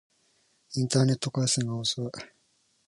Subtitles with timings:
[0.73, 2.09] インターネット回線が遅い